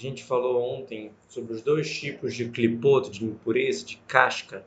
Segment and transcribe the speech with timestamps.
[0.00, 4.64] A gente falou ontem sobre os dois tipos de clipoto, de impureza, de casca,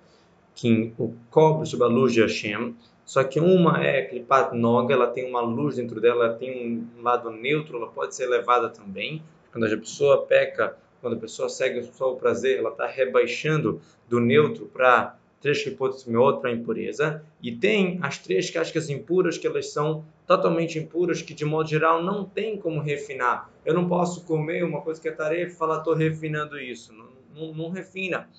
[0.54, 2.75] que o cobre sob a luz de Hashem.
[3.03, 7.01] Só que uma é clipat noga, ela tem uma luz dentro dela, ela tem um
[7.01, 9.23] lado neutro, ela pode ser elevada também.
[9.52, 14.20] Quando a pessoa peca, quando a pessoa segue só o prazer, ela está rebaixando do
[14.20, 17.21] neutro para três clipotes meot para impureza.
[17.41, 22.02] E tem as três cascas impuras, que elas são totalmente impuras, que de modo geral
[22.02, 23.52] não tem como refinar.
[23.66, 26.93] Eu não posso comer uma coisa que é tarefa e falar, estou refinando isso.
[26.93, 28.29] Não, não, não refina.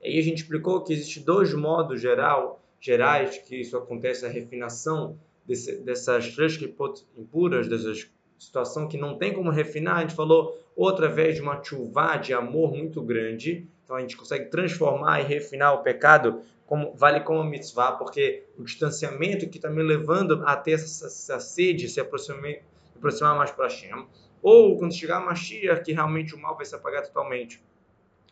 [0.00, 4.28] E aí a gente explicou que existem dois modos geral, gerais que isso acontece, a
[4.28, 10.16] refinação desse, dessas três clipotes impuras, dessas situação que não tem como refinar, a gente
[10.16, 15.20] falou, ou através de uma chuva de amor muito grande, então a gente consegue transformar
[15.20, 20.42] e refinar o pecado, como, vale como mitzvah, porque o distanciamento que está me levando
[20.46, 22.54] a ter essa, essa sede, se aproximar,
[22.96, 24.06] aproximar mais para Hashem,
[24.42, 27.62] ou quando chegar a Mashiach, que realmente o mal vai se apagar totalmente.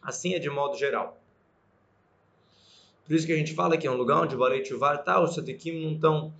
[0.00, 1.20] Assim é de modo geral.
[3.04, 5.04] Por isso que a gente fala que é um lugar onde o Balei Tshuva e
[5.04, 6.32] tal, os Sadikim não estão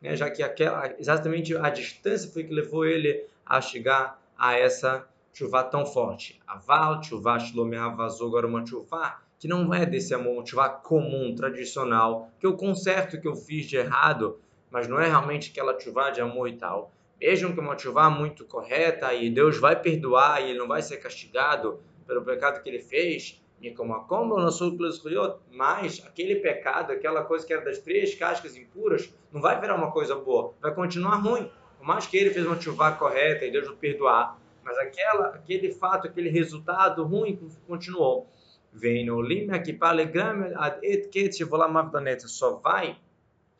[0.00, 5.04] né, já que aquela, exatamente a distância foi que levou ele a chegar a essa
[5.32, 6.40] chuva tão forte.
[6.46, 11.34] Aval, chuva, shlomeah, vazou, agora uma chuva que não é desse amor, uma chuva comum,
[11.34, 16.10] tradicional, que eu conserto que eu fiz de errado, mas não é realmente aquela chuva
[16.10, 16.90] de amor e tal.
[17.20, 20.82] Vejam que é uma chuva muito correta e Deus vai perdoar e ele não vai
[20.82, 23.40] ser castigado pelo pecado que ele fez,
[25.50, 29.90] mas aquele pecado, aquela coisa que era das três cascas impuras, não vai virar uma
[29.90, 31.50] coisa boa, vai continuar ruim.
[31.76, 34.38] Por mais que ele fez uma chuva correta e Deus o perdoar,
[34.68, 38.28] mas aquela, aquele fato, aquele resultado ruim continuou.
[38.70, 38.78] Para
[42.28, 42.98] só vai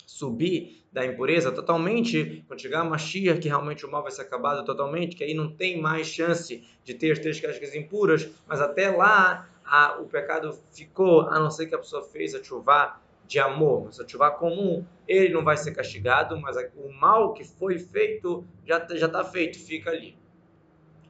[0.07, 4.65] subir da impureza totalmente, quando chegar a Mashiach, que realmente o mal vai ser acabado
[4.67, 8.91] totalmente, que aí não tem mais chance de ter as três cascas impuras, mas até
[8.91, 13.39] lá a, o pecado ficou, a não ser que a pessoa fez a chuva de
[13.39, 17.79] amor, mas a chuva comum, ele não vai ser castigado, mas o mal que foi
[17.79, 20.18] feito já já está feito, fica ali.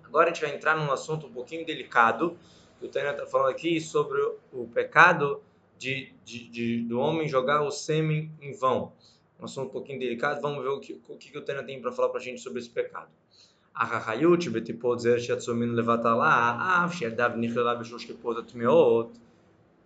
[0.08, 2.36] Agora a gente vai entrar num assunto um pouquinho delicado.
[2.80, 4.20] O Tânia está falando aqui sobre
[4.52, 5.42] o pecado
[5.78, 8.92] de, de, de, do homem jogar o sêmen em vão.
[9.38, 10.40] Um assunto um pouquinho delicado.
[10.40, 12.58] Vamos ver o que o, que o Tânia tem para falar para a gente sobre
[12.58, 13.10] esse pecado.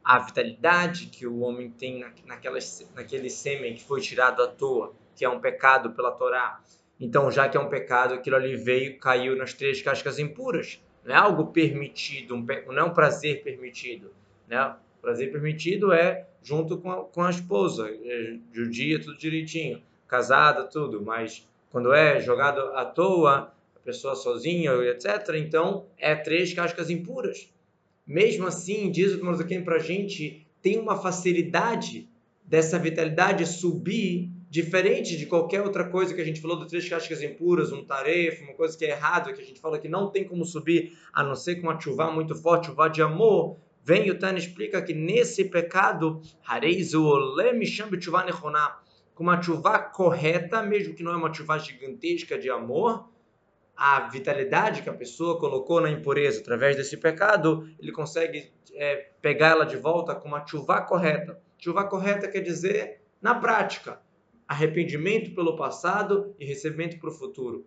[0.04, 2.58] A vitalidade que o homem tem naquela,
[2.94, 6.60] naquele sêmen que foi tirado à toa, que é um pecado pela Torá,
[7.02, 10.80] então, já que é um pecado, aquilo ali veio, caiu nas três cascas impuras.
[11.04, 14.12] Não é algo permitido, um, não é um prazer permitido.
[14.46, 14.76] Né?
[15.00, 21.02] Prazer permitido é junto com a, com a esposa, é, judia, tudo direitinho, casada, tudo.
[21.02, 23.52] Mas quando é jogado à toa,
[23.84, 25.34] pessoa sozinha, etc.
[25.34, 27.52] Então, é três cascas impuras.
[28.06, 32.08] Mesmo assim, diz o Marzuquim para a gente, tem uma facilidade
[32.44, 37.22] dessa vitalidade subir diferente de qualquer outra coisa que a gente falou de três cascas
[37.22, 40.24] impuras, um tarefa, uma coisa que é errado, que a gente fala que não tem
[40.24, 43.56] como subir, a não ser com uma chuva muito forte, chuva de amor.
[43.82, 46.20] Vem o Tânia explica que nesse pecado,
[49.14, 53.08] com uma chuva correta, mesmo que não é uma chuva gigantesca de amor,
[53.74, 59.52] a vitalidade que a pessoa colocou na impureza através desse pecado, ele consegue é, pegar
[59.52, 61.40] ela de volta com uma chuva correta.
[61.56, 63.98] Chuva correta quer dizer, na prática,
[64.52, 67.66] arrependimento pelo passado e recebimento para o futuro.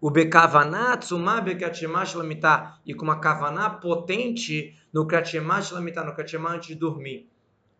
[0.00, 2.80] O Bekavanah Tsumah Bekatimash Lamitah.
[2.84, 7.28] E com uma Kavaná potente no Kratimash Lamitah, no Kratimah antes de dormir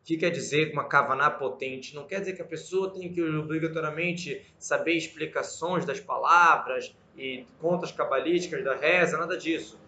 [0.07, 1.93] que quer dizer uma kavaná potente?
[1.93, 7.91] Não quer dizer que a pessoa tem que obrigatoriamente saber explicações das palavras e contas
[7.91, 9.81] cabalísticas da reza, nada disso.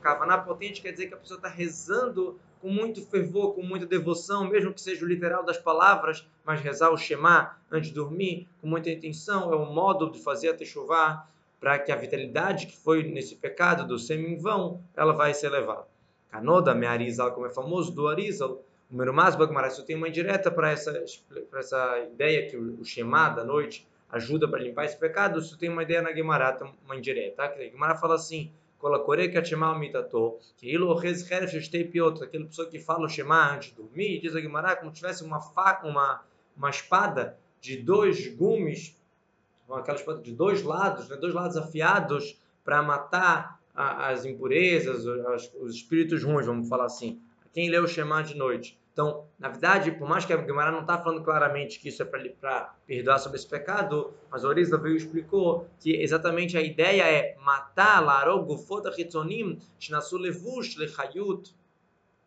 [0.00, 4.48] Kavaná potente quer dizer que a pessoa está rezando com muito fervor, com muita devoção,
[4.48, 8.66] mesmo que seja o literal das palavras, mas rezar o Shema antes de dormir com
[8.66, 11.26] muita intenção é um modo de fazer a techuvá
[11.58, 15.46] para que a vitalidade que foi nesse pecado do semi em vão, ela vai ser
[15.46, 15.86] elevada.
[16.30, 19.36] Canoda, Mearizal, como é famoso, do Arizal, o Merumaz
[19.72, 21.04] isso tem uma indireta para essa,
[21.54, 25.38] essa ideia que o Shema da noite ajuda para limpar esse pecado.
[25.38, 27.48] Isso tem uma ideia na Gemara, uma indireta.
[27.48, 27.54] Tá?
[27.54, 28.50] A Gemara fala assim:
[32.16, 34.96] que aquela pessoa que fala o Shema antes de dormir, diz a Gemara como se
[34.96, 35.38] tivesse uma,
[35.84, 36.22] uma,
[36.56, 38.98] uma espada de dois gumes,
[39.70, 45.52] aquela espada de dois lados, né, dois lados afiados para matar a, as impurezas, os,
[45.60, 47.20] os espíritos ruins, vamos falar assim.
[47.52, 48.79] Quem lê o Shema de noite.
[49.00, 52.04] Então, na verdade, por mais que a Gemara não está falando claramente que isso é
[52.04, 57.34] para perdoar sobre esse pecado, mas o Orizda veio explicou que exatamente a ideia é
[57.38, 58.02] matar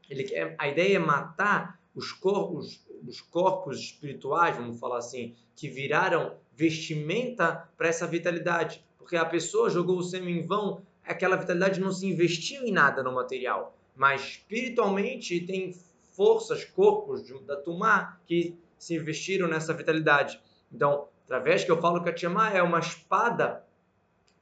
[0.09, 5.69] ele quer, a ideia é matar os corpos, os corpos espirituais, vamos falar assim, que
[5.69, 8.83] viraram vestimenta para essa vitalidade.
[8.97, 13.03] Porque a pessoa jogou o sêmen em vão, aquela vitalidade não se investiu em nada
[13.03, 15.71] no material, mas espiritualmente tem
[16.13, 20.41] forças, corpos de, da Tumá que se investiram nessa vitalidade.
[20.71, 23.65] Então, através que eu falo que a Tiamá é uma espada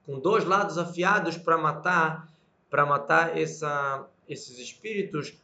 [0.06, 2.27] com dois lados afiados para matar,
[2.69, 5.39] para matar essa, esses espíritos,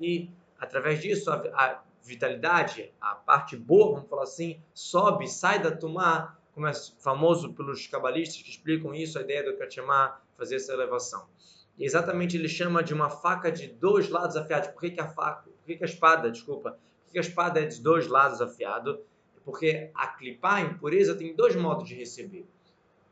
[0.00, 5.70] e através disso a, a vitalidade, a parte boa, vamos falar assim, sobe, sai da
[5.70, 10.72] Tumá, como é famoso pelos cabalistas que explicam isso, a ideia do Kachemá, fazer essa
[10.72, 11.26] elevação.
[11.78, 14.68] Exatamente ele chama de uma faca de dois lados afiados.
[14.70, 17.22] Por que, que a faca, por que, que a espada, desculpa, por que, que a
[17.22, 19.00] espada é de dois lados afiado?
[19.44, 22.46] Porque a clipar, a impureza, tem dois modos de receber.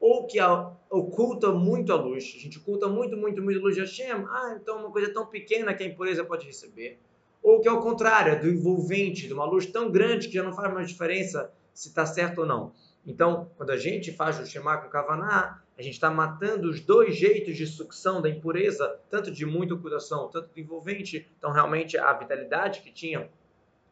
[0.00, 3.74] Ou que a, oculta muito a luz, a gente oculta muito, muito, muito a luz
[3.74, 6.98] de Hashem, ah, então uma coisa tão pequena que a impureza pode receber.
[7.42, 10.42] Ou que é o contrário, é do envolvente, de uma luz tão grande que já
[10.42, 12.72] não faz mais diferença se está certo ou não.
[13.06, 17.16] Então, quando a gente faz o Shema com Kavaná, a gente está matando os dois
[17.16, 21.24] jeitos de sucção da impureza, tanto de muita ocultação, tanto do envolvente.
[21.38, 23.30] Então, realmente, a vitalidade que tinha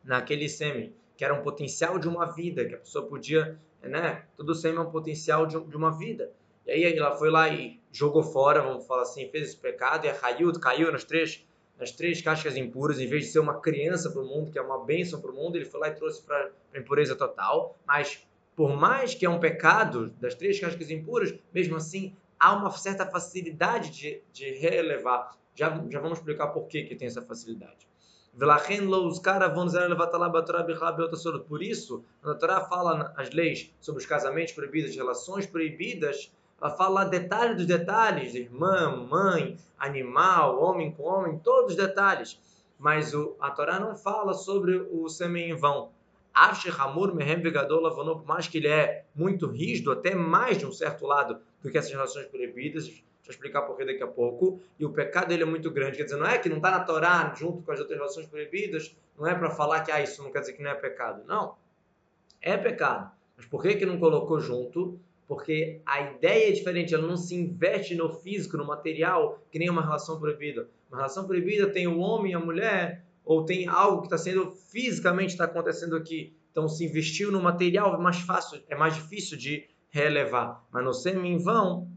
[0.03, 4.25] naquele sêmen, que era um potencial de uma vida, que a pessoa podia, né?
[4.37, 6.33] Todo sêmen é um potencial de, de uma vida.
[6.67, 10.09] E aí ela foi lá e jogou fora, vamos falar assim, fez esse pecado, e
[10.09, 10.15] a
[10.61, 11.47] caiu nas três,
[11.79, 14.62] nas três cascas impuras, em vez de ser uma criança para o mundo, que é
[14.62, 17.79] uma bênção para o mundo, ele foi lá e trouxe para a impureza total.
[17.87, 18.25] Mas
[18.56, 23.06] por mais que é um pecado das três cascas impuras, mesmo assim há uma certa
[23.06, 25.37] facilidade de, de relevar.
[25.55, 27.87] Já, já vamos explicar por que, que tem essa facilidade.
[31.49, 36.31] Por isso, a Torá fala as leis sobre os casamentos proibidos, relações proibidas,
[36.61, 42.41] ela fala detalhe dos detalhes, irmã, mãe, animal, homem com homem, todos os detalhes.
[42.79, 45.91] Mas o, a Torá não fala sobre o sêmen em vão.
[46.37, 50.67] Ache Hamur Mehem Vegadol Lavonou, por mais que ele é muito rígido, até mais de
[50.67, 54.06] um certo lado do que essas relações proibidas, deixa eu explicar por que daqui a
[54.06, 56.71] pouco, e o pecado dele é muito grande, quer dizer, não é que não está
[56.71, 60.23] na Torá junto com as outras relações proibidas, não é para falar que ah, isso
[60.23, 61.55] não quer dizer que não é pecado, não,
[62.43, 65.00] é pecado, mas por que, que não colocou junto?
[65.27, 69.69] Porque a ideia é diferente, ela não se investe no físico, no material, que nem
[69.69, 70.69] uma relação proibida.
[70.88, 74.52] Uma relação proibida tem o homem e a mulher, ou tem algo que está sendo
[74.52, 76.32] fisicamente está acontecendo aqui.
[76.52, 80.64] Então, se investiu no material é mais fácil, é mais difícil de relevar.
[80.70, 81.90] Mas no semi em vão.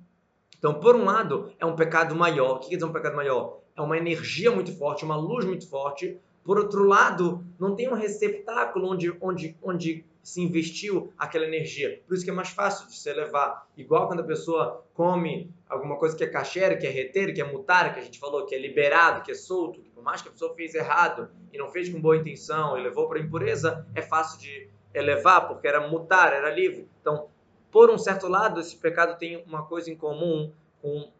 [0.58, 2.56] Então, por um lado, é um pecado maior.
[2.56, 3.60] O que quer dizer um pecado maior?
[3.78, 6.18] É uma energia muito forte, uma luz muito forte.
[6.44, 12.02] Por outro lado, não tem um receptáculo onde, onde, onde se investiu aquela energia.
[12.08, 13.68] Por isso que é mais fácil de se elevar.
[13.78, 17.44] Igual quando a pessoa come alguma coisa que é caché, que é reter, que é
[17.44, 20.27] mutar, que a gente falou, que é liberado, que é solto, que por mais que
[20.27, 24.01] a pessoa fez errado e não fez com boa intenção e levou para impureza, é
[24.01, 26.89] fácil de elevar, porque era mutar, era livre.
[27.00, 27.30] Então,
[27.71, 30.51] por um certo lado, esse pecado tem uma coisa em comum
[30.81, 31.12] com,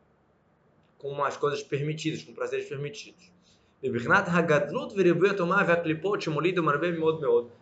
[0.98, 3.32] com as coisas permitidas, com prazeres permitidos.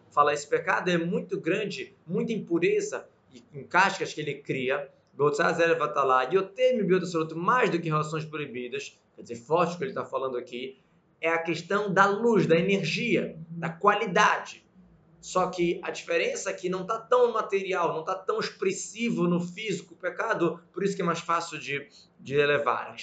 [0.10, 3.08] Fala, esse pecado é muito grande, muita impureza
[3.54, 4.90] em cascas que ele cria.
[7.36, 10.80] Mais do que relações proibidas, quer dizer, forte que ele está falando aqui,
[11.20, 14.64] é a questão da luz, da energia, da qualidade.
[15.20, 19.42] Só que a diferença é que não está tão material, não está tão expressivo no
[19.42, 21.90] físico o pecado, por isso que é mais fácil de,
[22.20, 22.96] de elevar.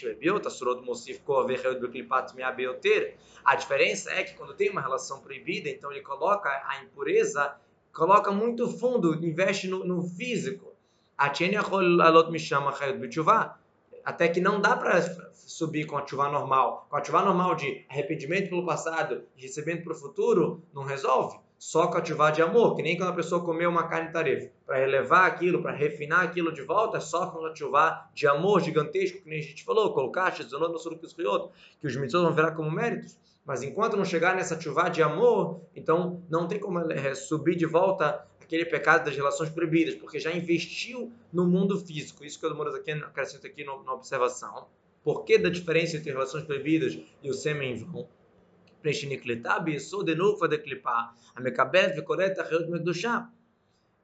[3.44, 7.56] A diferença é que quando tem uma relação proibida, então ele coloca a impureza,
[7.92, 10.73] coloca muito fundo, investe no, no físico.
[14.04, 15.00] Até que não dá para
[15.32, 16.86] subir com a chuva normal.
[16.90, 21.38] Com a chuva normal de arrependimento pelo passado e recebimento para o futuro, não resolve
[21.64, 24.50] só cativar de amor, que nem quando a pessoa comeu uma carne tarefa.
[24.66, 29.22] Para elevar aquilo, para refinar aquilo de volta, é só com cativar de amor gigantesco,
[29.22, 33.16] que nem a gente falou, colocar que os mitzvot vão virar como méritos.
[33.46, 37.64] Mas enquanto não chegar nessa chuva de amor, então não tem como é, subir de
[37.64, 42.24] volta aquele pecado das relações proibidas, porque já investiu no mundo físico.
[42.24, 44.68] Isso que eu demoro aqui, acrescento aqui na observação.
[45.02, 48.08] Por que da diferença entre relações proibidas e o sêmen vão?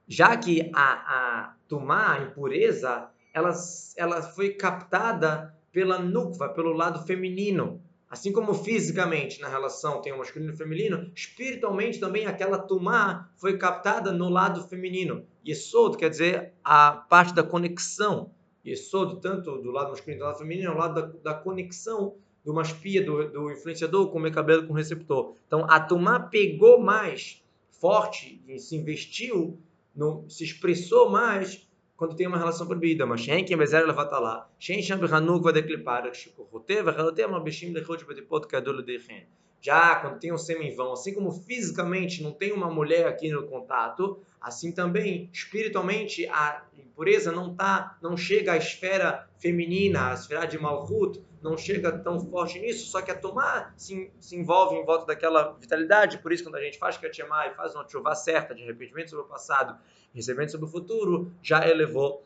[0.09, 3.53] Já que a, a tumá, a impureza, ela,
[3.97, 7.83] ela foi captada pela nukva, pelo lado feminino.
[8.11, 13.31] Assim como fisicamente na relação tem o masculino e o feminino, espiritualmente também aquela tumá
[13.37, 15.25] foi captada no lado feminino.
[15.47, 18.33] Yesod quer dizer a parte da conexão.
[18.67, 22.51] Yesod, tanto do lado masculino do lado feminino, é o lado da, da conexão de
[22.51, 25.37] uma espia, do, do influenciador com o cabelo com o receptor.
[25.47, 27.41] Então a tumá pegou mais
[27.71, 29.57] forte, se investiu,
[29.95, 31.65] no, se expressou mais
[32.01, 34.51] quando tem uma relação proibida, mas Shen quem bezer ela vai estar lá.
[34.59, 39.27] Shen Shem Behanuk vai declipar, Shiko Rotev, Halotev, Mabishim Lechot Betipot Kadul Dechen.
[39.61, 43.47] Já quando tem um sêmen vão, assim como fisicamente não tem uma mulher aqui no
[43.47, 50.47] contato, assim também espiritualmente a impureza não tá, não chega à esfera feminina, a esfera
[50.47, 54.85] de Malhut, não chega tão forte nisso, só que a tomar se, se envolve em
[54.85, 58.55] volta daquela vitalidade, por isso quando a gente faz Katiamá e faz uma chuva certa
[58.55, 59.79] de arrependimento sobre o passado,
[60.15, 62.25] recebimento sobre o futuro, já elevou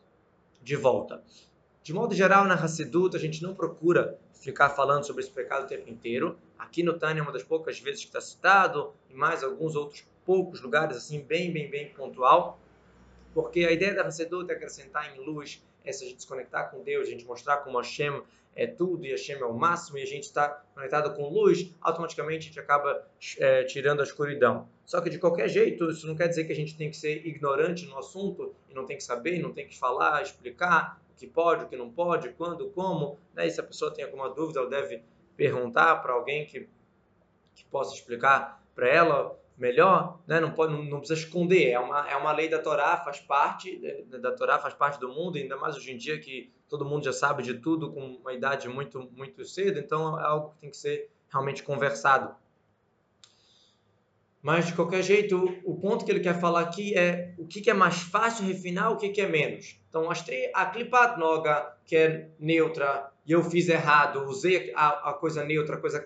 [0.62, 1.22] de volta.
[1.82, 5.66] De modo geral, na Hassidut, a gente não procura ficar falando sobre esse pecado o
[5.66, 6.38] tempo inteiro.
[6.58, 10.06] Aqui no Tânia é uma das poucas vezes que está citado, e mais alguns outros
[10.24, 12.60] poucos lugares, assim, bem, bem, bem pontual.
[13.32, 16.64] Porque a ideia da Hassidut é acrescentar em luz, é se a gente se conectar
[16.64, 18.22] com Deus, a gente mostrar como Hashem
[18.54, 22.44] é tudo e Hashem é o máximo e a gente está conectado com luz, automaticamente
[22.44, 23.04] a gente acaba
[23.38, 24.68] é, tirando a escuridão.
[24.86, 27.26] Só que de qualquer jeito, isso não quer dizer que a gente tem que ser
[27.26, 31.64] ignorante no assunto e não tem que saber, não tem que falar, explicar que pode,
[31.64, 33.18] o que não pode, quando, como.
[33.34, 33.46] Né?
[33.46, 35.02] E se a pessoa tem alguma dúvida, ela deve
[35.36, 36.68] perguntar para alguém que,
[37.54, 40.40] que possa explicar para ela melhor, né?
[40.40, 43.76] não, pode, não, não, precisa esconder, é uma, é uma lei da Torá, faz parte
[44.06, 47.12] da Torá, faz parte do mundo, ainda mais hoje em dia que todo mundo já
[47.12, 50.76] sabe de tudo com uma idade muito, muito cedo, então é algo que tem que
[50.76, 52.34] ser realmente conversado.
[54.44, 57.72] Mas, de qualquer jeito, o ponto que ele quer falar aqui é o que, é
[57.72, 59.80] mais fácil refinar, o que, é menos.
[59.88, 65.42] Então, a clipat noga, que é neutra, e eu fiz errado, usei a, a coisa
[65.42, 66.04] neutra, a coisa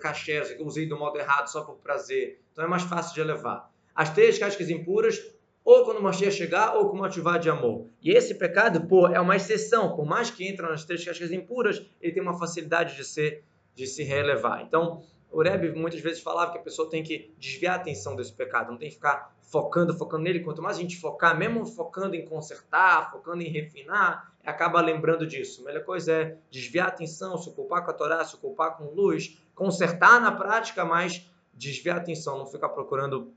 [0.57, 2.39] eu usei do modo errado só por prazer.
[2.53, 3.69] Então, é mais fácil de elevar.
[3.93, 5.21] As três cascas impuras,
[5.65, 7.87] ou quando o Mashiach chegar, ou com uma ativar de amor.
[8.01, 9.97] E esse pecado, pô, é uma exceção.
[9.97, 13.43] Por mais que entra nas três cascas impuras, ele tem uma facilidade de, ser,
[13.75, 14.61] de se reelevar.
[14.61, 18.33] Então, o Rebbe muitas vezes falava que a pessoa tem que desviar a atenção desse
[18.33, 20.39] pecado, não tem que ficar focando, focando nele.
[20.39, 25.61] Quanto mais a gente focar, mesmo focando em consertar, focando em refinar, acaba lembrando disso.
[25.61, 28.85] A melhor coisa é desviar a atenção, se ocupar com a Torá, se ocupar com
[28.85, 33.33] luz, consertar na prática, mas desviar a atenção, não ficar procurando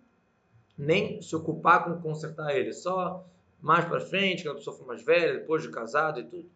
[0.77, 3.25] nem se ocupar com consertar ele, só
[3.61, 6.51] mais para frente, quando a pessoa for mais velha, depois de casado e tudo.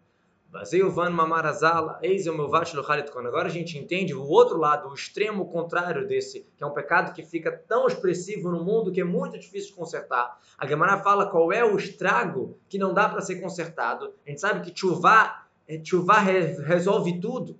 [2.02, 6.64] Eis o meu Agora a gente entende o outro lado, o extremo contrário desse, que
[6.64, 10.38] é um pecado que fica tão expressivo no mundo que é muito difícil de consertar.
[10.56, 14.14] A Gemara fala qual é o estrago que não dá para ser consertado.
[14.26, 15.80] A gente sabe que chuvá, é,
[16.64, 17.58] resolve tudo.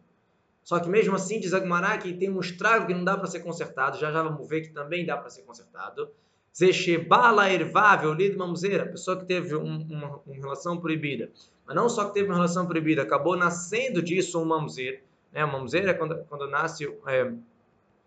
[0.63, 3.27] Só que mesmo assim, diz a Gemara que tem um estrago que não dá para
[3.27, 3.99] ser consertado.
[3.99, 6.11] Já já vamos ver que também dá para ser consertado.
[6.57, 11.31] Zeshebala ervável, lido mamzeira, pessoa que teve um, uma, uma, relação proibida.
[11.67, 15.03] Mas não só que teve uma relação proibida, acabou nascendo disso um mamzer.
[15.33, 15.45] Né?
[15.45, 17.33] Um mamzer é quando, quando nasce é,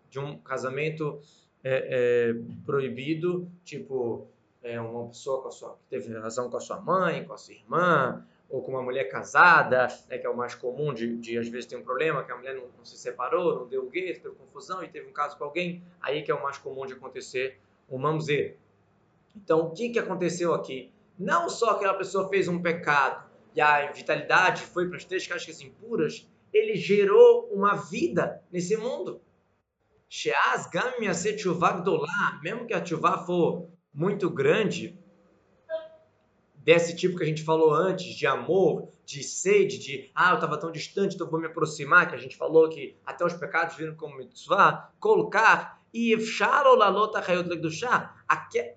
[0.08, 1.20] de um casamento
[1.62, 4.26] é, é, proibido, tipo
[4.62, 7.36] é, uma pessoa com a sua, que teve relação com a sua mãe, com a
[7.36, 11.38] sua irmã, ou com uma mulher casada, né, que é o mais comum de, de,
[11.38, 14.22] às vezes ter um problema, que a mulher não, não se separou, não deu gueto,
[14.22, 16.94] teve confusão e teve um caso com alguém, aí que é o mais comum de
[16.94, 18.56] acontecer o mamzer.
[19.36, 20.90] Então, o que, que aconteceu aqui?
[21.16, 25.60] Não só aquela pessoa fez um pecado e a vitalidade foi para as três cascas
[25.60, 29.20] impuras, ele gerou uma vida nesse mundo.
[30.08, 34.98] Sheaz gam mesmo que a tshuva for muito grande,
[36.62, 40.58] desse tipo que a gente falou antes, de amor, de sede, de ah, eu estava
[40.58, 43.94] tão distante, então vou me aproximar, que a gente falou que até os pecados viram
[43.94, 46.14] como mitzvah, colocar e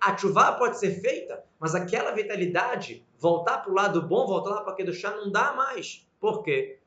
[0.02, 4.62] a chuva pode ser feita, mas aquela vitalidade, voltar para o lado bom, voltar lá
[4.62, 6.08] para Kedushá, não dá mais.
[6.20, 6.80] Por quê?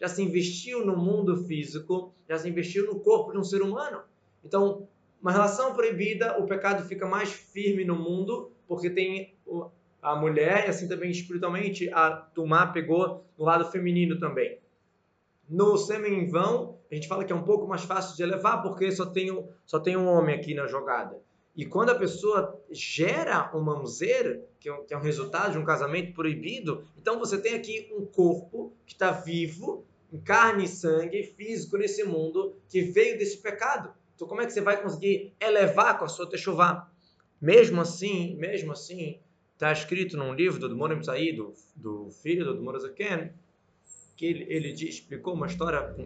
[0.00, 4.00] Já se investiu no mundo físico, já se investiu no corpo de um ser humano.
[4.42, 4.88] Então,
[5.20, 9.36] uma relação proibida, o pecado fica mais firme no mundo, porque tem
[10.00, 14.58] a mulher, e assim também espiritualmente, a Tumá pegou no lado feminino também.
[15.48, 18.62] No sêmen em vão, a gente fala que é um pouco mais fácil de elevar
[18.62, 19.28] porque só tem,
[19.64, 21.18] só tem um homem aqui na jogada.
[21.56, 25.64] E quando a pessoa gera um mamzer, que é, que é um resultado de um
[25.64, 31.22] casamento proibido, então você tem aqui um corpo que está vivo, em carne e sangue,
[31.24, 33.92] físico nesse mundo, que veio desse pecado.
[34.14, 36.90] Então como é que você vai conseguir elevar com a sua techuvá?
[37.40, 39.18] Mesmo assim, mesmo assim,
[39.54, 43.32] está escrito num livro do Morim Said, do, do filho do Morazaken,
[44.18, 45.96] que ele, ele explicou uma história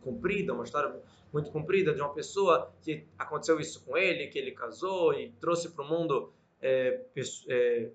[0.00, 4.52] comprida, uma história muito comprida de uma pessoa que aconteceu isso com ele, que ele
[4.52, 6.32] casou e trouxe para o mundo
[6.62, 7.02] é,
[7.48, 7.90] é,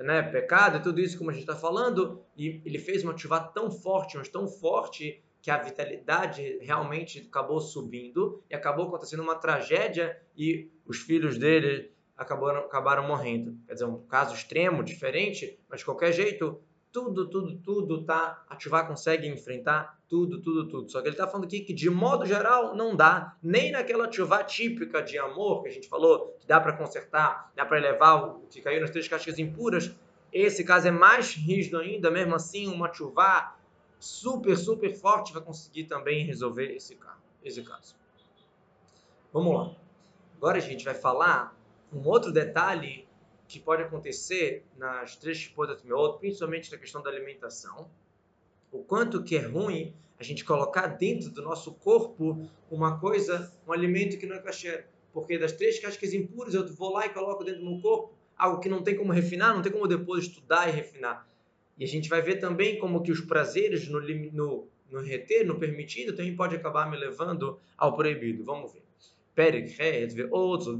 [0.00, 3.40] né, pecado e tudo isso como a gente está falando, e ele fez uma chuva
[3.40, 9.34] tão forte, mas tão forte que a vitalidade realmente acabou subindo e acabou acontecendo uma
[9.34, 13.58] tragédia e os filhos dele acabaram, acabaram morrendo.
[13.66, 16.60] Quer dizer, um caso extremo, diferente, mas de qualquer jeito,
[16.92, 18.44] tudo, tudo, tudo tá.
[18.48, 20.90] A Tchuvá consegue enfrentar tudo, tudo, tudo.
[20.90, 24.42] Só que ele está falando aqui que, de modo geral, não dá, nem naquela Tchuvá
[24.42, 28.40] típica de amor que a gente falou, que dá para consertar, dá para elevar o
[28.50, 29.90] que caiu nas três cascas impuras.
[30.32, 33.56] Esse caso é mais rígido ainda, mesmo assim, uma Tchuvá
[33.98, 36.98] super, super forte vai conseguir também resolver esse,
[37.44, 37.94] esse caso.
[39.32, 39.74] Vamos lá.
[40.36, 41.54] Agora a gente vai falar
[41.92, 43.06] um outro detalhe
[43.50, 47.90] que pode acontecer nas três esposas do principalmente na questão da alimentação,
[48.70, 53.72] o quanto que é ruim a gente colocar dentro do nosso corpo uma coisa, um
[53.72, 54.86] alimento que não é kasher.
[55.12, 58.60] Porque das três cascas impuras eu vou lá e coloco dentro do meu corpo algo
[58.60, 61.26] que não tem como refinar, não tem como depois estudar e refinar.
[61.76, 65.58] E a gente vai ver também como que os prazeres no, no, no reter, no
[65.58, 68.44] permitido, também pode acabar me levando ao proibido.
[68.44, 68.82] Vamos ver.
[69.34, 70.76] Perek Red, ver outros,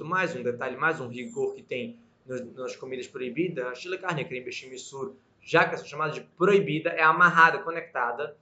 [0.00, 3.78] mais um detalhe, mais um rigor que tem nas comidas proibidas.
[3.78, 8.36] Chile carne, creme, bechimissur, já que essa chamada de proibida é amarrada, conectada.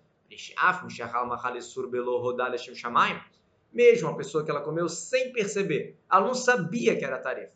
[3.72, 7.52] Mesmo uma pessoa que ela comeu sem perceber, ela não sabia que era tarefa,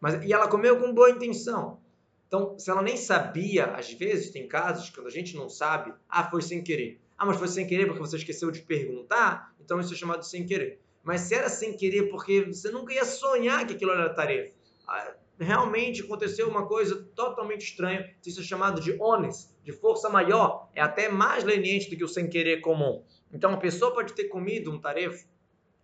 [0.00, 1.80] mas e ela comeu com boa intenção.
[2.28, 6.30] Então, se ela nem sabia, às vezes tem casos quando a gente não sabe, ah,
[6.30, 7.00] foi sem querer.
[7.16, 10.46] Ah, mas foi sem querer porque você esqueceu de perguntar, então isso é chamado sem
[10.46, 10.80] querer.
[11.08, 14.52] Mas se era sem querer, porque você nunca ia sonhar que aquilo era tarefa.
[14.86, 18.14] Ah, realmente aconteceu uma coisa totalmente estranha.
[18.26, 20.68] Isso é chamado de ones, de força maior.
[20.74, 23.02] É até mais leniente do que o sem querer comum.
[23.32, 25.26] Então, a pessoa pode ter comido um tarefa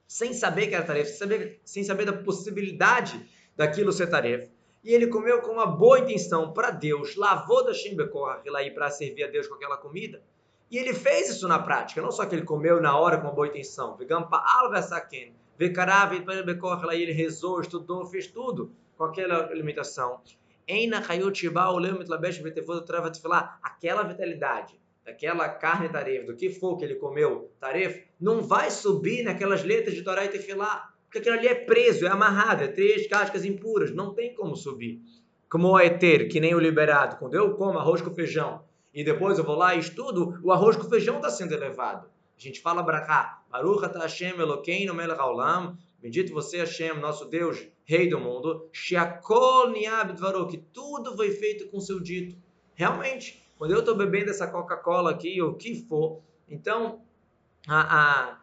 [0.07, 3.27] sem saber que era tarefa, sem saber, sem saber da possibilidade
[3.57, 4.51] daquilo ser tarefa.
[4.85, 8.91] E ele comeu com uma boa intenção para Deus, lavou da Shimbekorah lá ir para
[8.91, 10.23] servir a Deus com aquela comida.
[10.75, 13.33] E ele fez isso na prática, não só que ele comeu na hora com uma
[13.33, 13.97] boa intenção.
[16.91, 20.21] E ele rezou, estudou, fez tudo com aquela alimentação.
[23.63, 29.23] Aquela vitalidade, aquela carne tarefa, do que for que ele comeu tarefa, não vai subir
[29.23, 30.93] naquelas letras de Torá e Tefilá.
[31.05, 35.01] Porque aquilo ali é preso, é amarrado, é três cascas impuras, não tem como subir.
[35.49, 37.15] Como o eter, que nem o liberado.
[37.19, 40.77] Quando eu como arroz com feijão, e depois eu vou lá e estudo, o arroz
[40.77, 42.09] com feijão está sendo elevado.
[42.37, 48.09] A gente fala brachá, Baruch Hashem Elokeinu melech haolam, bendito você Hashem, nosso Deus, Rei
[48.09, 50.15] do mundo, Sheakol niab
[50.49, 52.37] que tudo foi feito com seu dito.
[52.75, 57.03] Realmente, quando eu estou bebendo essa Coca-Cola aqui, ou o que for, então
[57.69, 58.39] a, a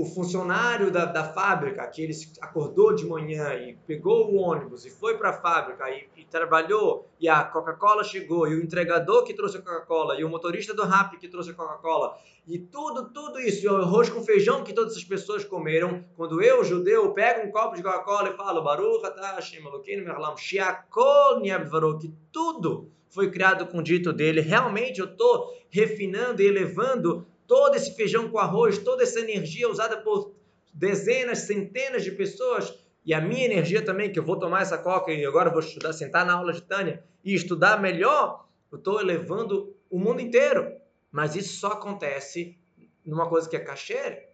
[0.00, 4.90] o funcionário da, da fábrica, que ele acordou de manhã e pegou o ônibus e
[4.90, 9.32] foi para a fábrica e, e, trabalhou, e a Coca-Cola chegou, e o entregador que
[9.32, 12.14] trouxe a Coca-Cola, e o motorista do Rap que trouxe a Coca-Cola,
[12.46, 16.42] e tudo, tudo isso, e o arroz com feijão que todas essas pessoas comeram, quando
[16.42, 21.40] eu, judeu, pego um copo de Coca-Cola e falo, Baruch Hashem Elokeinu Merlam Shiakol
[21.98, 27.76] que tudo foi criado com o dito dele, realmente eu estou refinando e elevando todo
[27.76, 30.34] esse feijão com arroz, toda essa energia usada por
[30.72, 35.12] dezenas, centenas de pessoas, e a minha energia também, que eu vou tomar essa coca
[35.12, 39.76] e agora vou estudar, sentar na aula de Tânia e estudar melhor, eu estou elevando
[39.88, 40.72] o mundo inteiro.
[41.12, 42.58] Mas isso só acontece
[43.04, 44.28] numa coisa que é kasher.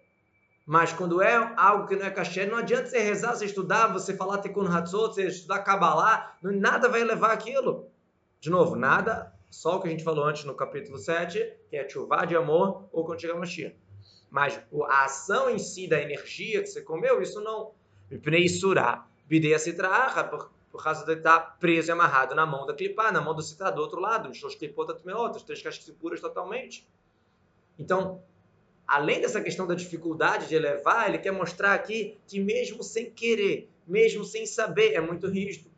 [0.65, 4.17] Mas quando é algo que não é kasher, não adianta você rezar, você estudar, você
[4.17, 7.91] falar Tikkun Hatzot, você estudar Kabbalah, nada vai levar aquilo.
[8.41, 11.87] De novo, nada só o que a gente falou antes no capítulo 7, que é
[11.87, 13.77] chuva de amor ou quando chegar Mashiach.
[14.31, 17.73] Mas a ação em si da energia que você comeu, isso não.
[18.23, 23.13] Pneisurá, bideia citraha, por, por causa de estar preso e amarrado na mão da clipá,
[23.13, 26.89] na mão do citar do outro lado, clipotas outras, três cascas puras totalmente.
[27.79, 28.23] Então,
[28.87, 33.69] além dessa questão da dificuldade de elevar, ele quer mostrar aqui que mesmo sem querer,
[33.87, 35.72] mesmo sem saber, é muito rígido.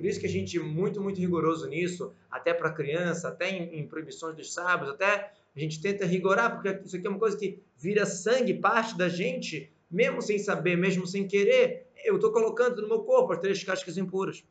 [0.00, 3.80] Por isso que a gente é muito, muito rigoroso nisso, até para criança, até em,
[3.80, 7.36] em, proibições dos sábados, até a gente tenta rigorar, porque isso aqui é uma coisa
[7.36, 12.80] que vira sangue, parte da gente, mesmo sem saber, mesmo sem querer, eu estou colocando
[12.80, 14.42] no meu corpo as três cascas impuras.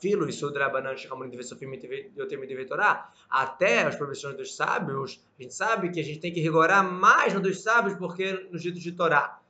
[0.00, 1.38] Filo e Sudrabanan Shakamuni
[2.16, 3.12] eu tenho me devetorá.
[3.30, 7.32] Até as proibições dos sábios, a gente sabe que a gente tem que rigorar mais
[7.32, 9.40] no dos sábios porque no dito de Torá.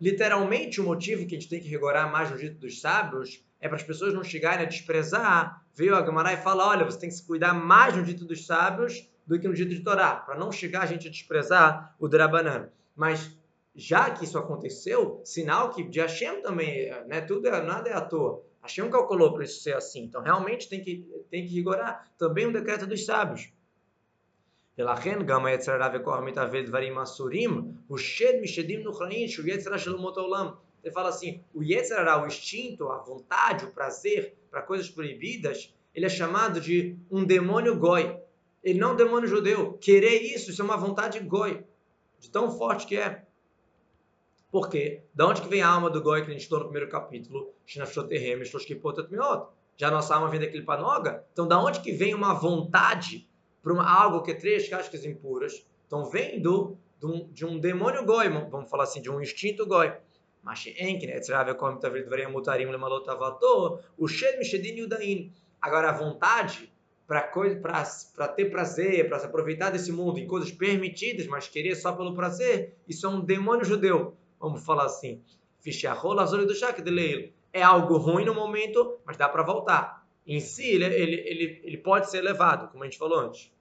[0.00, 3.67] Literalmente, o motivo que a gente tem que rigorar mais no dito dos sábios é
[3.67, 5.63] para as pessoas não chegarem a desprezar.
[5.75, 8.45] Veio a Gamara e fala: olha, você tem que se cuidar mais no dito dos
[8.45, 12.07] sábios do que no dito de Torá, para não chegar a gente a desprezar o
[12.07, 12.69] Drabanan.
[12.95, 13.37] Mas
[13.75, 18.01] já que isso aconteceu, sinal que de Hashem também, né, tudo é, nada é à
[18.01, 18.43] toa.
[18.61, 20.03] Hashem calculou para isso ser assim.
[20.03, 22.11] Então, realmente tem que, tem que rigorar.
[22.17, 23.51] Também um decreto dos sábios.
[24.77, 29.93] ולכן גם היצר הרע וכוח מתהווה דברים אסורים, הוא שד משדים נוכרעים שהוא יצר של
[29.93, 30.47] אומות העולם.
[30.86, 36.06] ele fala assim, o Yetzer o instinto, a vontade, o prazer para coisas proibidas, ele
[36.06, 38.16] é chamado de um demônio goi.
[38.62, 39.72] Ele não é um demônio judeu.
[39.78, 41.64] Querer isso, isso é uma vontade goi.
[42.20, 43.26] De tão forte que é.
[44.48, 45.02] Por quê?
[45.12, 47.52] Da onde que vem a alma do goi que a gente estudou no primeiro capítulo?
[49.76, 51.26] Já nossa alma vem daquele panoga?
[51.32, 53.28] Então, da onde que vem uma vontade
[53.60, 55.66] para algo que é três cascas impuras?
[55.88, 59.66] Então, vem do, de, um, de um demônio goi, vamos falar assim, de um instinto
[59.66, 59.92] goi.
[60.45, 65.29] mas שאין כן יצרה וכל מתאבל דברים מותרים למלות אהבתו, הוא שד משדין יודעין.
[65.63, 66.73] Agora, a vontade
[67.05, 72.15] para ter prazer, para se aproveitar desse mundo em coisas permitidas, mas querer só pelo
[72.15, 75.21] prazer, isso é um demônio judeu, vamos falar assim.
[77.53, 80.07] É algo ruim no momento, mas dá para voltar.
[80.25, 83.51] Em si, ele, ele, ele, ele pode ser elevado, como a gente falou antes.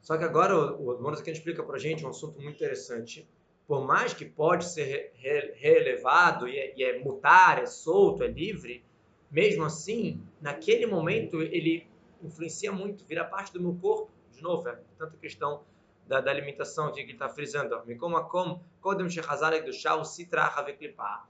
[0.00, 3.28] Só que agora o, o aqui explica para a gente um assunto muito interessante
[3.69, 8.27] por mais que pode ser re relevado e é, e é mutar, é solto, é
[8.27, 8.83] livre,
[9.29, 11.87] mesmo assim, naquele momento ele
[12.23, 14.09] influencia muito, vira parte do meu corpo.
[14.31, 15.61] De novo, é tanta questão
[16.07, 17.79] da, da alimentação que ele está frisando.
[17.85, 21.27] Mikoma kom, kodem shechazar do shau sitracha veklipah.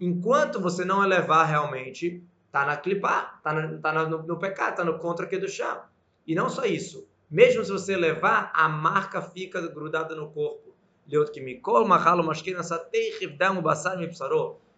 [0.00, 4.98] Enquanto você não elevar realmente, está na clipar, está tá no, no pecado, está no
[4.98, 5.88] contra que do chá.
[6.26, 10.74] E não só isso, mesmo se você levar, a marca fica grudada no corpo.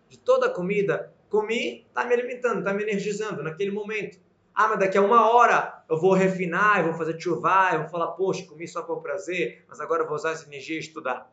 [0.09, 4.19] De toda a comida, comi, está me alimentando, está me energizando naquele momento.
[4.55, 7.89] Ah, mas daqui a uma hora eu vou refinar, eu vou fazer chuva, eu vou
[7.89, 11.33] falar, poxa, comi só por prazer, mas agora eu vou usar essa energia e estudar.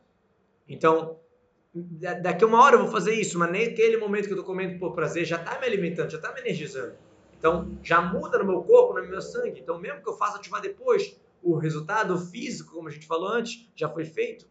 [0.66, 1.18] Então,
[2.22, 4.78] daqui a uma hora eu vou fazer isso, mas naquele momento que eu estou comendo
[4.78, 6.94] por prazer, já está me alimentando, já está me energizando.
[7.40, 9.60] Então, já muda no meu corpo, no meu sangue.
[9.60, 13.66] Então, mesmo que eu faça ativar depois, o resultado físico, como a gente falou antes,
[13.74, 14.46] já foi feito.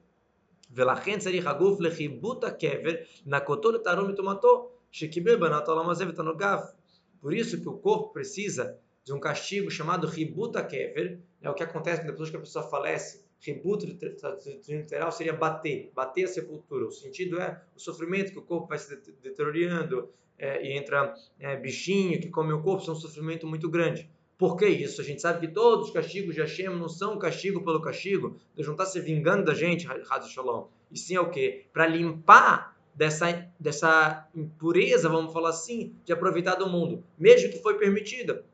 [7.21, 11.61] Por isso que o corpo precisa de um castigo chamado ributa kever, é o que
[11.61, 13.23] acontece depois que a pessoa falece.
[13.39, 16.87] Ributa, literal, seria bater, bater a sepultura.
[16.87, 21.55] O sentido é o sofrimento que o corpo vai se deteriorando, é, e entra é,
[21.55, 24.09] bichinho que come o corpo, isso é um sofrimento muito grande.
[24.37, 25.01] Por que isso?
[25.01, 28.67] A gente sabe que todos os castigos de Hashem não são castigo pelo castigo, Deus
[28.67, 30.67] não está se vingando da gente, Razo Shalom.
[30.89, 31.65] E sim é o quê?
[31.73, 37.77] Para limpar dessa, dessa impureza, vamos falar assim, de aproveitar do mundo, mesmo que foi
[37.77, 38.45] permitida.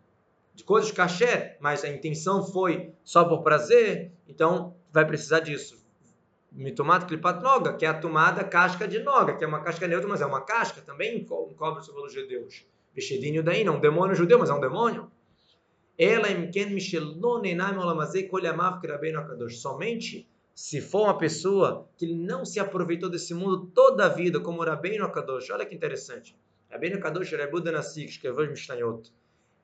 [0.56, 5.85] De coisas caché, mas a intenção foi só por prazer, então vai precisar disso
[6.56, 10.08] mitomato clipat noga, que é a tomada casca de noga, que é uma casca neutra,
[10.08, 12.66] mas é uma casca, também encobre sobre os judeus.
[12.94, 15.12] Bechedinho daí, não um demônio judeu, mas é um demônio.
[15.98, 16.28] Ela
[19.50, 24.64] Somente se for uma pessoa que não se aproveitou desse mundo toda a vida, como
[24.64, 25.50] Rabbeinu Akadosh.
[25.50, 26.34] Olha que interessante.
[26.72, 29.12] Rabbeinu Akadosh era Buda Nassik, escreveu Mishnayot.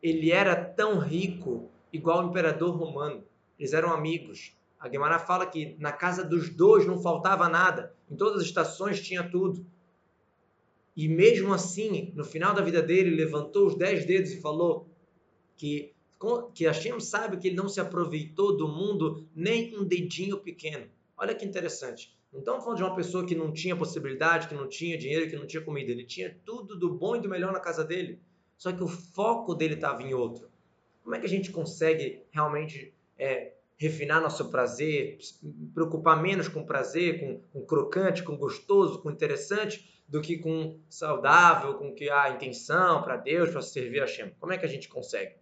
[0.04, 3.24] Ele era tão rico, igual o imperador romano.
[3.58, 4.58] Eles eram amigos.
[4.82, 9.00] A Guimará fala que na casa dos dois não faltava nada, em todas as estações
[9.00, 9.64] tinha tudo.
[10.98, 14.90] E mesmo assim, no final da vida dele, levantou os dez dedos e falou
[15.56, 15.94] que
[16.54, 20.88] que Hashem sabe que ele não se aproveitou do mundo nem um dedinho pequeno.
[21.18, 22.16] Olha que interessante.
[22.32, 25.48] Estamos falando de uma pessoa que não tinha possibilidade, que não tinha dinheiro, que não
[25.48, 25.92] tinha comida.
[25.92, 28.20] Ele tinha tudo do bom e do melhor na casa dele.
[28.56, 30.48] Só que o foco dele estava em outro.
[31.04, 35.18] Como é que a gente consegue realmente é, refinar nosso prazer,
[35.74, 41.74] preocupar menos com prazer, com, com crocante, com gostoso, com interessante, do que com saudável,
[41.74, 44.36] com que a intenção para Deus, para servir a Shem.
[44.40, 45.36] Como é que a gente consegue?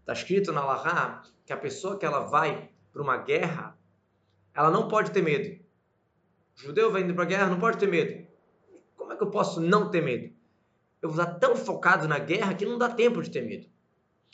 [0.00, 3.78] Está escrito na Lahá que a pessoa que ela vai para uma guerra,
[4.52, 5.64] ela não pode ter medo.
[6.56, 8.26] O judeu vai indo para a guerra, não pode ter medo.
[8.96, 10.34] Como é que eu posso não ter medo?
[11.00, 13.68] Eu vou estar tão focado na guerra que não dá tempo de ter medo.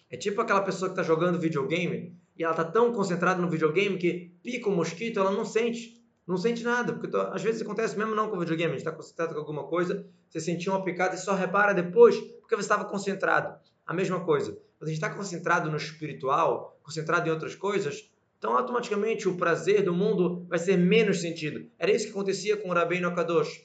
[0.08, 3.98] É tipo aquela pessoa que está jogando videogame e ela está tão concentrada no videogame
[3.98, 6.00] que pica o mosquito, ela não sente.
[6.26, 8.92] Não sente nada, porque às vezes acontece mesmo não com o videogame, a gente está
[8.92, 12.84] concentrado com alguma coisa, você sentiu uma picada e só repara depois porque você estava
[12.84, 13.58] concentrado.
[13.84, 14.52] A mesma coisa.
[14.78, 19.84] Quando a gente está concentrado no espiritual, concentrado em outras coisas, então automaticamente o prazer
[19.84, 21.68] do mundo vai ser menos sentido.
[21.78, 23.64] Era isso que acontecia com o Rabbeinu Akadosh.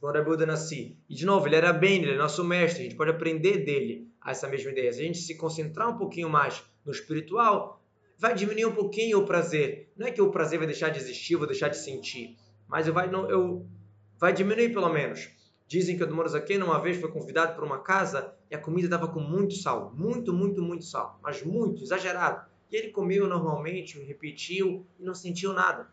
[0.00, 0.98] com Rabi Nassi.
[1.08, 4.08] E de novo, ele era bem, ele é nosso mestre, a gente pode aprender dele
[4.26, 4.92] essa mesma ideia.
[4.92, 7.82] Se a gente se concentrar um pouquinho mais no espiritual,
[8.16, 9.92] vai diminuir um pouquinho o prazer.
[9.94, 12.94] Não é que o prazer vai deixar de existir, vou deixar de sentir, mas eu
[12.94, 13.66] vai, não, eu,
[14.18, 15.28] vai diminuir pelo menos.
[15.66, 19.06] Dizem que o Morazakena uma vez foi convidado para uma casa e a comida estava
[19.06, 22.48] com muito sal, muito, muito, muito sal, mas muito, exagerado.
[22.72, 25.90] E ele comeu normalmente, repetiu e não sentiu nada.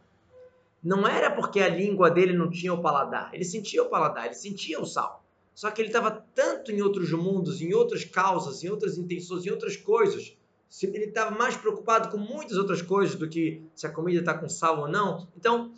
[0.81, 4.35] Não era porque a língua dele não tinha o paladar, ele sentia o paladar, ele
[4.35, 5.25] sentia o sal.
[5.53, 9.49] Só que ele estava tanto em outros mundos, em outras causas, em outras intenções, em
[9.49, 10.37] outras coisas.
[10.83, 14.49] Ele estava mais preocupado com muitas outras coisas do que se a comida está com
[14.49, 15.27] sal ou não.
[15.37, 15.71] Então,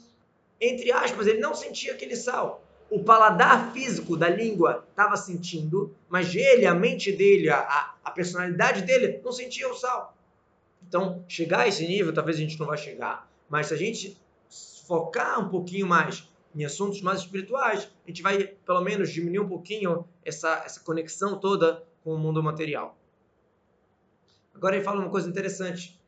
[0.59, 2.63] entre aspas, ele não sentia aquele sal.
[2.89, 8.81] O paladar físico da língua estava sentindo, mas ele, a mente dele, a, a personalidade
[8.83, 10.15] dele, não sentia o sal.
[10.87, 14.17] Então, chegar a esse nível, talvez a gente não vai chegar, mas se a gente
[14.87, 19.49] focar um pouquinho mais em assuntos mais espirituais, a gente vai pelo menos diminuir um
[19.49, 22.97] pouquinho essa, essa conexão toda com o mundo material.
[24.57, 26.01] Agora ele fala uma coisa interessante.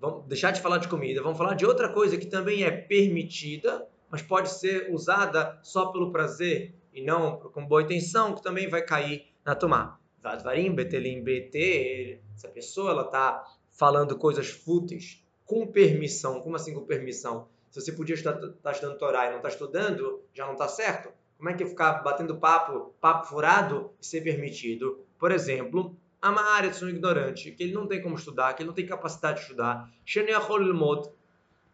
[0.00, 3.84] Vamos deixar de falar de comida, vamos falar de outra coisa que também é permitida,
[4.08, 8.82] mas pode ser usada só pelo prazer e não com boa intenção, que também vai
[8.82, 10.00] cair na tomar.
[10.22, 16.40] Vadvarim, betelim, bete, essa pessoa ela está falando coisas fúteis com permissão.
[16.40, 17.48] Como assim com permissão?
[17.70, 21.10] Se você podia estar tá estudando Torá e não está estudando, já não está certo?
[21.36, 25.04] Como é que ficar batendo papo, papo furado e ser permitido?
[25.18, 28.86] Por exemplo, Amaretz, um ignorante, que ele não tem como estudar, que ele não tem
[28.86, 29.88] capacidade de estudar,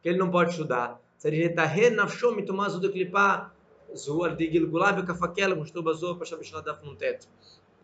[0.03, 1.01] que ele não pode estudar.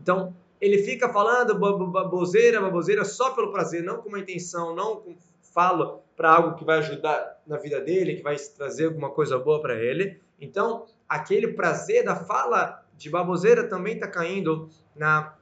[0.00, 5.16] Então, ele fica falando baboseira, baboseira só pelo prazer, não com uma intenção, não com
[5.52, 9.60] fala para algo que vai ajudar na vida dele, que vai trazer alguma coisa boa
[9.60, 10.20] para ele.
[10.40, 15.34] Então, aquele prazer da fala de baboseira também está caindo na,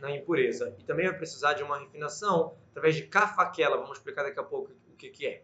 [0.00, 0.74] na impureza.
[0.78, 3.76] E também vai precisar de uma refinação através de kafaquela.
[3.76, 5.42] Vamos explicar daqui a pouco o que, que é.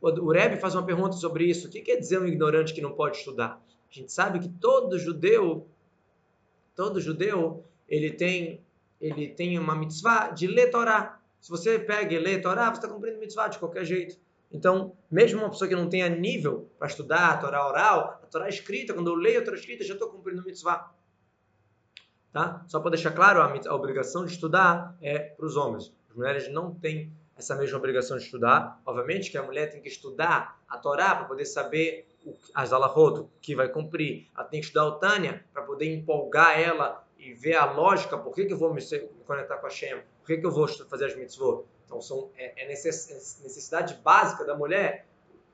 [0.00, 1.68] O Rebbe faz uma pergunta sobre isso.
[1.68, 3.62] O que quer dizer um ignorante que não pode estudar?
[3.90, 5.66] A gente sabe que todo judeu,
[6.74, 8.60] todo judeu, ele tem,
[9.00, 11.20] ele tem uma mitzvah de ler Torá.
[11.40, 14.18] Se você pega e lê Torá, você está cumprindo mitzvah de qualquer jeito.
[14.52, 18.48] Então, mesmo uma pessoa que não tenha nível para estudar a Torá oral, a Torá
[18.48, 20.92] escrita, quando eu leio a Torá escrita, já estou cumprindo mitzvah.
[22.34, 22.64] Tá?
[22.66, 25.94] Só para deixar claro, a, a obrigação de estudar é para os homens.
[26.10, 28.80] As mulheres não têm essa mesma obrigação de estudar.
[28.84, 32.08] Obviamente que a mulher tem que estudar a Torá para poder saber
[32.52, 34.26] as alahot, o que vai cumprir.
[34.34, 38.34] Ela tem que estudar o Tânia para poder empolgar ela e ver a lógica, por
[38.34, 38.82] que, que eu vou me,
[39.24, 41.64] conectar com a Shem, por que, que eu vou fazer as mitzvot?
[41.86, 45.06] Então, são, é, é, é necessidade básica da mulher,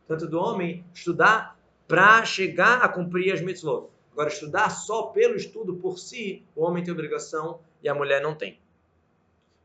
[0.09, 3.91] tanto do homem, estudar para chegar a cumprir as mitzvot.
[4.13, 8.35] Agora, estudar só pelo estudo por si, o homem tem obrigação e a mulher não
[8.35, 8.59] tem.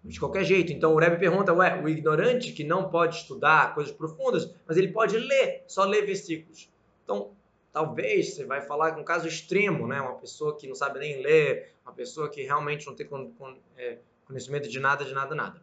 [0.03, 0.71] De qualquer jeito.
[0.71, 4.89] Então, o Rebbe pergunta, ué, o ignorante que não pode estudar coisas profundas, mas ele
[4.89, 6.69] pode ler, só ler versículos.
[7.03, 7.31] Então,
[7.73, 9.99] talvez você vai falar com um caso extremo, né?
[9.99, 13.05] Uma pessoa que não sabe nem ler, uma pessoa que realmente não tem
[13.77, 15.61] é, conhecimento de nada, de nada, nada.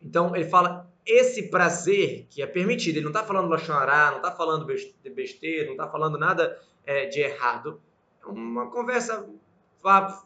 [0.00, 2.96] Então ele fala esse prazer que é permitido.
[2.96, 4.66] Ele não está falando lachonará, não está falando
[5.14, 7.80] besteira, não está falando nada é, de errado.
[8.28, 9.28] Uma conversa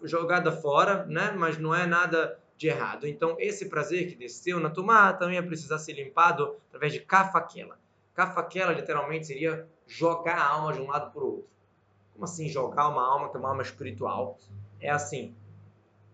[0.03, 1.33] jogada fora, né?
[1.37, 3.07] Mas não é nada de errado.
[3.07, 7.79] Então esse prazer que desceu na tomada também é precisar ser limpado através de cafaquela.
[8.15, 11.49] Cafaquela literalmente seria jogar a alma de um lado para o outro.
[12.12, 14.38] Como assim jogar uma alma que é uma alma espiritual?
[14.81, 15.35] É assim,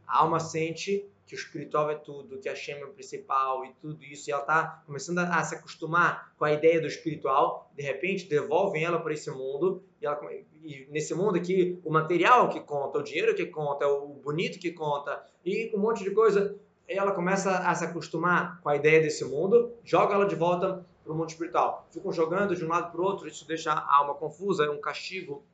[0.06, 3.72] a alma sente que o espiritual é tudo, que a Shem é o principal e
[3.82, 7.70] tudo isso, e ela está começando a, a, se acostumar com a ideia do espiritual,
[7.76, 10.18] de repente devolvem ela para esse mundo, e, ela,
[10.64, 14.72] e nesse mundo aqui o material que conta, o dinheiro que conta, o bonito que
[14.72, 19.22] conta, e um monte de coisa, ela começa a se acostumar com a ideia desse
[19.22, 21.86] mundo, joga ela de volta para o mundo espiritual.
[21.90, 24.80] Ficam jogando de um lado para o outro, isso deixa a alma confusa, é um
[24.80, 25.44] castigo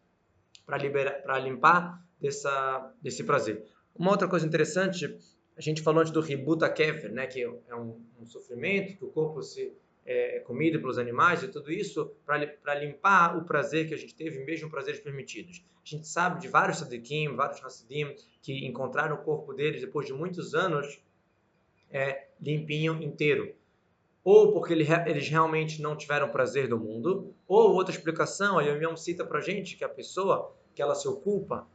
[0.65, 3.67] para limpar dessa, desse prazer.
[3.97, 5.19] Uma outra coisa interessante
[5.57, 9.09] a gente falou antes do ributa kefer, né, que é um, um sofrimento, que o
[9.09, 9.73] corpo se
[10.05, 14.15] é, é comido pelos animais e tudo isso para limpar o prazer que a gente
[14.15, 15.65] teve, mesmo prazeres permitidos.
[15.85, 20.13] A gente sabe de vários sadikim, vários hasidim, que encontraram o corpo deles depois de
[20.13, 21.01] muitos anos
[21.91, 23.55] é, limpinho inteiro.
[24.25, 28.97] Ou porque ele, eles realmente não tiveram prazer do mundo, ou outra explicação, a Yom
[28.97, 31.69] cita para gente que a pessoa que ela se ocupa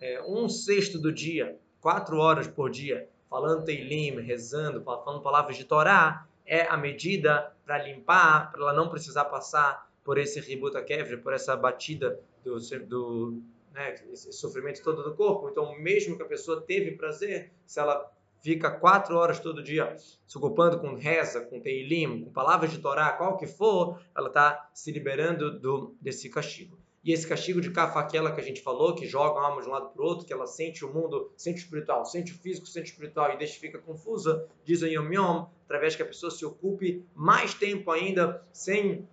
[0.00, 5.64] é, um sexto do dia, quatro horas por dia, falando Teilim, rezando, falando palavras de
[5.64, 11.16] Torá, é a medida para limpar, para ela não precisar passar por esse ributa kevre,
[11.16, 13.42] por essa batida do, do,
[13.72, 15.48] né, sofrimento todo do corpo.
[15.48, 18.08] Então, mesmo que a pessoa teve prazer, se ela
[18.40, 23.10] fica quatro horas todo dia se ocupando com reza, com teilim, com palavras de Torá,
[23.14, 26.78] qual que for, ela está se liberando do, desse castigo.
[27.04, 29.68] E esse castigo de cafa, aquela que a gente falou, que joga a alma de
[29.68, 32.34] um lado para o outro, que ela sente o mundo, sente o espiritual, sente o
[32.34, 36.06] físico, sente o espiritual e deixa fica confusa, diz o Yom Yom, através que a
[36.06, 39.06] pessoa se ocupe mais tempo ainda, sem,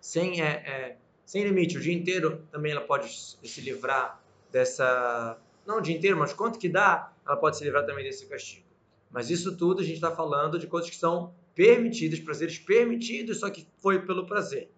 [0.00, 5.38] sem, é, é, sem limite, o dia inteiro também ela pode se livrar dessa.
[5.64, 8.66] Não o dia inteiro, mas quanto que dá, ela pode se livrar também desse castigo.
[9.12, 13.48] Mas isso tudo a gente está falando de coisas que são permitidas, prazeres permitidos, só
[13.48, 14.71] que foi pelo prazer.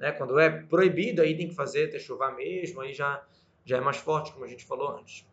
[0.00, 0.10] Né?
[0.12, 3.22] Quando é proibido, aí tem que fazer, ter chuva mesmo, aí já,
[3.64, 5.26] já é mais forte, como a gente falou antes.